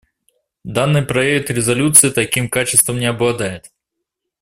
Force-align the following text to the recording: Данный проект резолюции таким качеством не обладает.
Данный 0.63 1.03
проект 1.03 1.51
резолюции 1.51 2.09
таким 2.09 2.49
качеством 2.49 2.97
не 2.97 3.05
обладает. 3.05 3.69